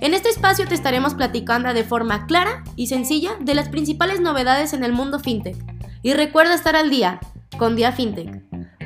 [0.00, 4.72] En este espacio te estaremos platicando de forma clara y sencilla de las principales novedades
[4.72, 5.56] en el mundo FinTech.
[6.02, 7.18] Y recuerda estar al día
[7.58, 8.44] con Dia FinTech.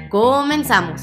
[0.08, 1.02] Comenzamos.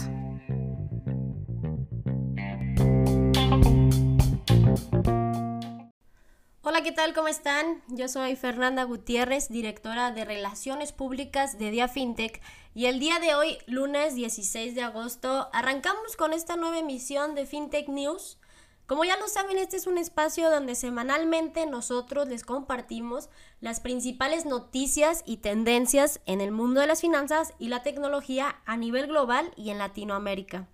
[6.64, 7.14] Hola, ¿qué tal?
[7.14, 7.84] ¿Cómo están?
[7.90, 12.42] Yo soy Fernanda Gutiérrez, directora de Relaciones Públicas de Dia FinTech.
[12.74, 17.46] Y el día de hoy, lunes 16 de agosto, arrancamos con esta nueva emisión de
[17.46, 18.40] FinTech News.
[18.90, 23.30] Como ya lo saben, este es un espacio donde semanalmente nosotros les compartimos
[23.62, 28.78] las principales noticias y tendencias en el mundo de las finanzas y la tecnología a
[28.78, 30.68] nivel global y en Latinoamérica.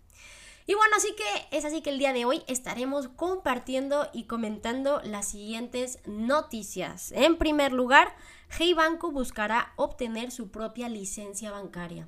[0.66, 5.02] Y bueno, así que es así que el día de hoy estaremos compartiendo y comentando
[5.04, 7.12] las siguientes noticias.
[7.12, 8.16] En primer lugar,
[8.48, 12.08] Hey Banco buscará obtener su propia licencia bancaria.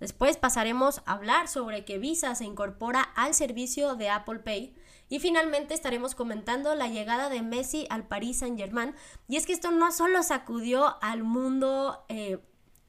[0.00, 4.74] Después pasaremos a hablar sobre que Visa se incorpora al servicio de Apple Pay.
[5.08, 8.94] Y finalmente estaremos comentando la llegada de Messi al Paris Saint Germain.
[9.26, 12.38] Y es que esto no solo sacudió al mundo eh,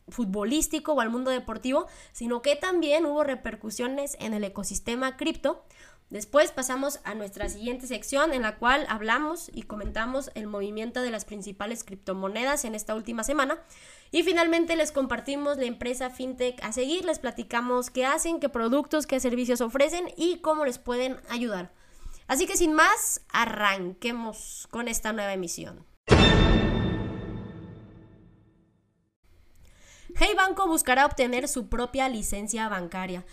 [0.10, 5.64] futbolístico o al mundo deportivo, sino que también hubo repercusiones en el ecosistema cripto.
[6.10, 11.12] Después pasamos a nuestra siguiente sección en la cual hablamos y comentamos el movimiento de
[11.12, 13.60] las principales criptomonedas en esta última semana.
[14.10, 19.06] Y finalmente les compartimos la empresa FinTech a seguir, les platicamos qué hacen, qué productos,
[19.06, 21.72] qué servicios ofrecen y cómo les pueden ayudar.
[22.26, 25.86] Así que sin más, arranquemos con esta nueva emisión.
[30.16, 33.26] Hey Banco buscará obtener su propia licencia bancaria.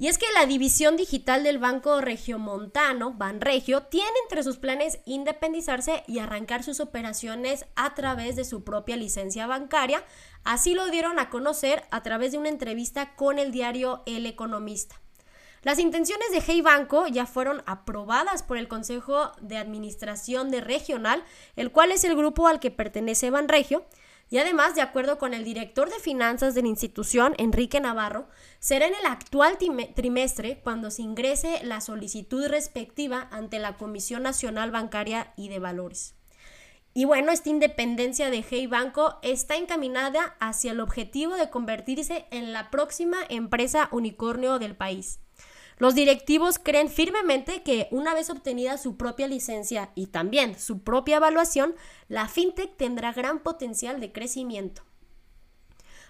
[0.00, 6.04] Y es que la división digital del Banco Regiomontano, Banregio, tiene entre sus planes independizarse
[6.06, 10.04] y arrancar sus operaciones a través de su propia licencia bancaria.
[10.44, 15.00] Así lo dieron a conocer a través de una entrevista con el diario El Economista.
[15.62, 21.24] Las intenciones de Hey Banco ya fueron aprobadas por el Consejo de Administración de Regional,
[21.56, 23.84] el cual es el grupo al que pertenece Banregio,
[24.30, 28.28] y además, de acuerdo con el director de finanzas de la institución, Enrique Navarro,
[28.58, 29.56] será en el actual
[29.94, 36.14] trimestre cuando se ingrese la solicitud respectiva ante la Comisión Nacional Bancaria y de Valores.
[36.92, 42.52] Y bueno, esta independencia de Hey Banco está encaminada hacia el objetivo de convertirse en
[42.52, 45.20] la próxima empresa unicornio del país.
[45.78, 51.18] Los directivos creen firmemente que una vez obtenida su propia licencia y también su propia
[51.18, 51.74] evaluación,
[52.08, 54.82] la fintech tendrá gran potencial de crecimiento.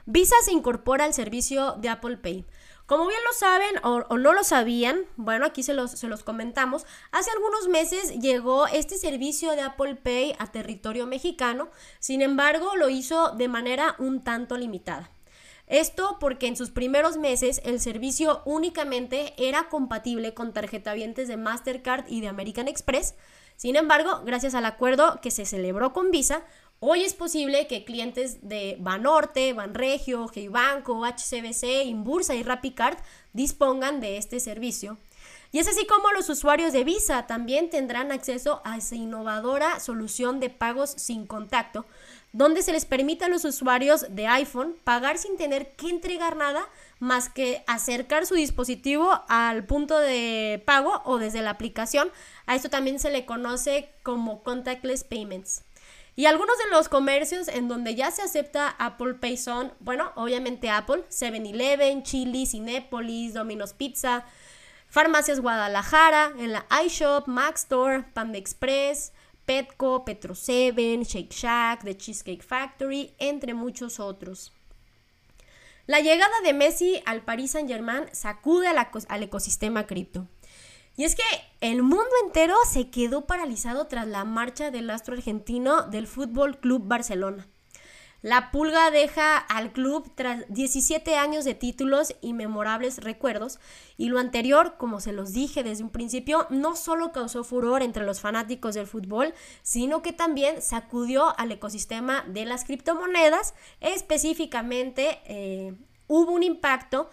[0.07, 2.47] Visa se incorpora al servicio de Apple Pay.
[2.87, 6.87] Como bien lo saben o, no lo sabían, bueno, aquí se los, se los comentamos,
[7.13, 11.69] hace algunos meses llegó este servicio de Apple Pay a territorio mexicano,
[11.99, 15.11] sin embargo lo hizo de manera un tanto limitada.
[15.69, 22.07] Esto porque en sus primeros meses el servicio únicamente era compatible con tarjetavientes de Mastercard
[22.09, 23.15] y de American Express.
[23.57, 26.43] Sin embargo, gracias al acuerdo que se celebró con Visa,
[26.81, 32.97] hoy es posible que clientes de Banorte, Banregio, Banco, HCBC, Inbursa y RappiCard
[33.35, 34.97] dispongan de este servicio.
[35.51, 40.41] Y es así como los usuarios de Visa también tendrán acceso a esa innovadora solución
[40.41, 41.87] de pagos sin contacto,
[42.33, 46.69] donde se les permite a los usuarios de iPhone pagar sin tener que entregar nada
[46.99, 52.11] más que acercar su dispositivo al punto de pago o desde la aplicación.
[52.45, 55.63] A esto también se le conoce como contactless payments.
[56.15, 60.69] Y algunos de los comercios en donde ya se acepta Apple Pay son, bueno, obviamente
[60.69, 64.27] Apple, 7-Eleven, Chili, Cinépolis, Domino's Pizza,
[64.89, 69.13] Farmacias Guadalajara, en la iShop, Mac Store, Panda Express,
[69.45, 74.53] Petco, Petro 7, Shake Shack, The Cheesecake Factory, entre muchos otros.
[75.87, 80.27] La llegada de Messi al Paris Saint-Germain sacude al ecosistema cripto.
[80.97, 81.23] Y es que
[81.61, 86.83] el mundo entero se quedó paralizado tras la marcha del astro argentino del Fútbol Club
[86.87, 87.47] Barcelona.
[88.21, 93.61] La Pulga deja al club tras 17 años de títulos y memorables recuerdos,
[93.97, 98.05] y lo anterior, como se los dije desde un principio, no solo causó furor entre
[98.05, 105.75] los fanáticos del fútbol, sino que también sacudió al ecosistema de las criptomonedas, específicamente eh,
[106.09, 107.11] hubo un impacto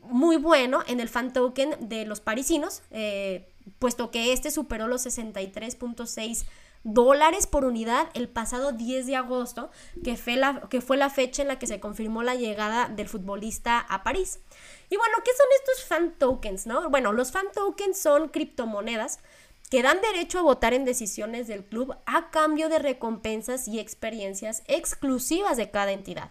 [0.00, 5.04] muy bueno en el fan token de los parisinos, eh, puesto que este superó los
[5.04, 6.46] 63.6
[6.86, 9.70] dólares por unidad el pasado 10 de agosto,
[10.04, 13.08] que fue, la, que fue la fecha en la que se confirmó la llegada del
[13.08, 14.38] futbolista a París.
[14.88, 16.66] Y bueno, ¿qué son estos fan tokens?
[16.66, 16.88] No?
[16.88, 19.18] Bueno, los fan tokens son criptomonedas
[19.68, 24.62] que dan derecho a votar en decisiones del club a cambio de recompensas y experiencias
[24.68, 26.30] exclusivas de cada entidad.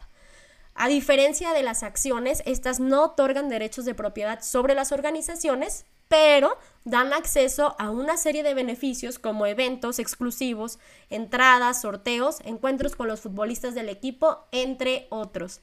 [0.74, 6.58] A diferencia de las acciones, estas no otorgan derechos de propiedad sobre las organizaciones, pero
[6.84, 10.80] dan acceso a una serie de beneficios como eventos exclusivos,
[11.10, 15.62] entradas, sorteos, encuentros con los futbolistas del equipo, entre otros.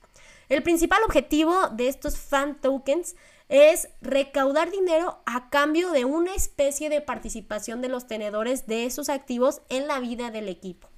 [0.49, 3.17] El principal objetivo de estos fan tokens
[3.49, 9.09] es recaudar dinero a cambio de una especie de participación de los tenedores de esos
[9.09, 10.92] activos en la vida del equipo.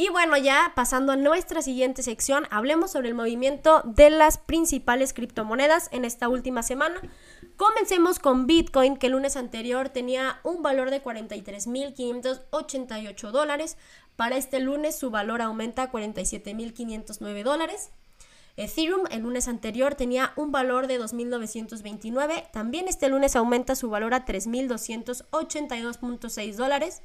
[0.00, 5.12] Y bueno, ya pasando a nuestra siguiente sección, hablemos sobre el movimiento de las principales
[5.12, 7.00] criptomonedas en esta última semana.
[7.56, 13.76] Comencemos con Bitcoin, que el lunes anterior tenía un valor de 43.588 dólares.
[14.14, 17.90] Para este lunes su valor aumenta a 47.509 dólares.
[18.56, 22.52] Ethereum el lunes anterior tenía un valor de 2.929.
[22.52, 27.02] También este lunes aumenta su valor a 3.282.6 dólares.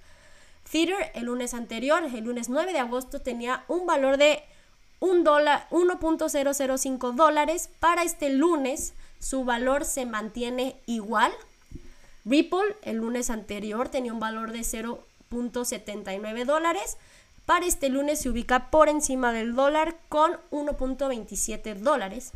[0.73, 4.41] Theater el lunes anterior, el lunes 9 de agosto, tenía un valor de
[5.01, 7.69] 1.005 dólares.
[7.79, 11.31] Para este lunes su valor se mantiene igual.
[12.25, 16.97] Ripple el lunes anterior tenía un valor de 0.79 dólares.
[17.45, 22.31] Para este lunes se ubica por encima del dólar con 1.27 dólares.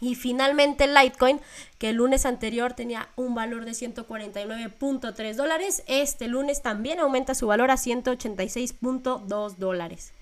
[0.00, 1.40] Y finalmente Litecoin,
[1.78, 7.46] que el lunes anterior tenía un valor de 149.3 dólares, este lunes también aumenta su
[7.46, 10.12] valor a 186.2 dólares.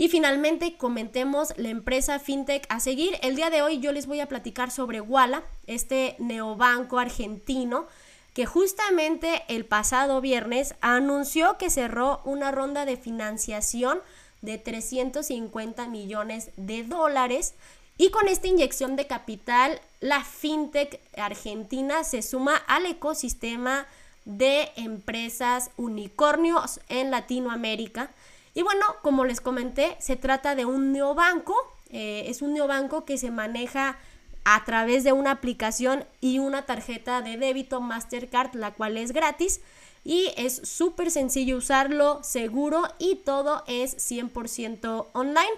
[0.00, 3.18] Y finalmente comentemos la empresa FinTech a seguir.
[3.20, 7.86] El día de hoy yo les voy a platicar sobre Walla, este neobanco argentino
[8.32, 14.00] que justamente el pasado viernes anunció que cerró una ronda de financiación
[14.42, 17.54] de 350 millones de dólares
[17.98, 23.86] y con esta inyección de capital, la fintech argentina se suma al ecosistema
[24.24, 28.12] de empresas unicornios en Latinoamérica.
[28.54, 31.56] Y bueno, como les comenté, se trata de un neobanco.
[31.90, 33.98] Eh, es un neobanco que se maneja
[34.44, 39.60] a través de una aplicación y una tarjeta de débito Mastercard, la cual es gratis.
[40.04, 45.50] Y es súper sencillo usarlo, seguro y todo es 100% online.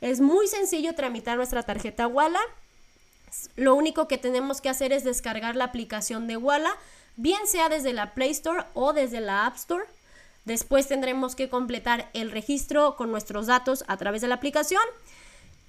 [0.00, 2.40] Es muy sencillo tramitar nuestra tarjeta Walla.
[3.56, 6.74] Lo único que tenemos que hacer es descargar la aplicación de Walla,
[7.16, 9.84] bien sea desde la Play Store o desde la App Store.
[10.44, 14.82] Después tendremos que completar el registro con nuestros datos a través de la aplicación.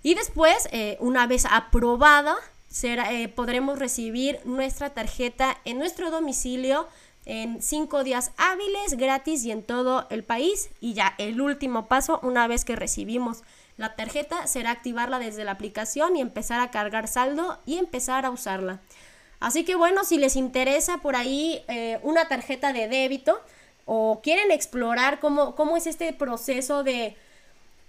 [0.01, 2.35] Y después, eh, una vez aprobada,
[2.83, 6.87] eh, podremos recibir nuestra tarjeta en nuestro domicilio
[7.25, 10.69] en cinco días hábiles, gratis y en todo el país.
[10.79, 13.43] Y ya el último paso, una vez que recibimos
[13.77, 18.29] la tarjeta será activarla desde la aplicación y empezar a cargar saldo y empezar a
[18.29, 18.79] usarla.
[19.39, 23.41] Así que bueno, si les interesa por ahí eh, una tarjeta de débito
[23.85, 27.17] o quieren explorar cómo, cómo es este proceso de,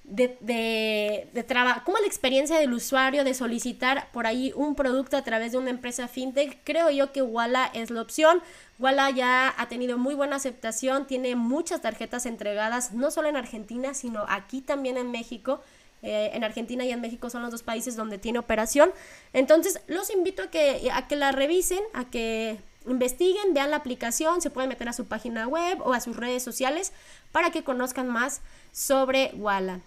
[0.05, 4.75] de, de, de trabajo, cómo es la experiencia del usuario de solicitar por ahí un
[4.75, 8.43] producto a través de una empresa fintech, creo yo que Walla es la opción.
[8.79, 13.95] Walla ya ha tenido muy buena aceptación, tiene muchas tarjetas entregadas, no solo en Argentina,
[13.95, 15.61] sino aquí también en México.
[16.05, 18.91] Eh, en Argentina y en México son los dos países donde tiene operación.
[19.33, 24.43] Entonces, los invito a que, a que la revisen, a que investiguen, vean la aplicación,
[24.43, 26.93] se pueden meter a su página web o a sus redes sociales
[27.31, 28.41] para que conozcan más
[28.73, 29.79] sobre Walla.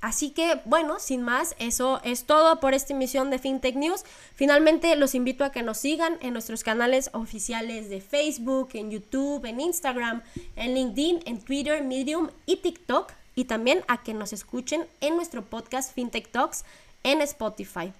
[0.00, 4.04] Así que, bueno, sin más, eso es todo por esta emisión de FinTech News.
[4.34, 9.44] Finalmente, los invito a que nos sigan en nuestros canales oficiales de Facebook, en YouTube,
[9.44, 10.22] en Instagram,
[10.56, 15.44] en LinkedIn, en Twitter, Medium y TikTok y también a que nos escuchen en nuestro
[15.44, 16.64] podcast FinTech Talks
[17.02, 17.92] en Spotify.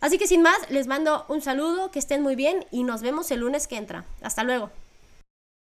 [0.00, 3.30] Así que sin más, les mando un saludo, que estén muy bien y nos vemos
[3.30, 4.04] el lunes que entra.
[4.22, 4.70] Hasta luego.